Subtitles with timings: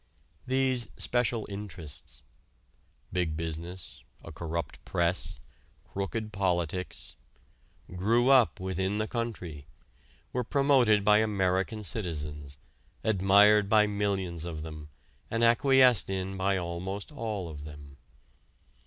[0.47, 2.23] These "special interests"
[3.13, 5.39] big business, a corrupt press,
[5.83, 7.15] crooked politics
[7.95, 9.67] grew up within the country,
[10.33, 12.57] were promoted by American citizens,
[13.03, 14.89] admired by millions of them,
[15.29, 17.97] and acquiesced in by almost all of them.